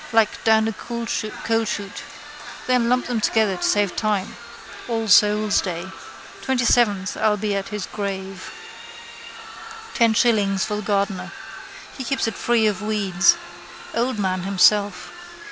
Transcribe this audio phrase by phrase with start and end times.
[0.11, 2.01] Like down a coalshoot.
[2.65, 4.35] Then lump them together to save time.
[4.87, 5.89] All souls' day.
[6.41, 8.51] Twentyseventh I'll be at his grave.
[9.93, 11.31] Ten shillings for the gardener.
[11.95, 13.37] He keeps it free of weeds.
[13.93, 15.11] Old man himself.